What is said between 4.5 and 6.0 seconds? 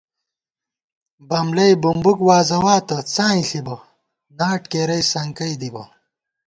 کېرَئی سنکَئی دِبہ